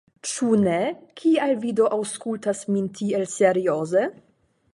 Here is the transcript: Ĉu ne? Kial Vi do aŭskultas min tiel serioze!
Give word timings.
Ĉu 0.27 0.47
ne? 0.61 0.77
Kial 1.21 1.53
Vi 1.65 1.75
do 1.81 1.91
aŭskultas 1.99 2.65
min 2.73 2.89
tiel 3.01 3.29
serioze! 3.39 4.09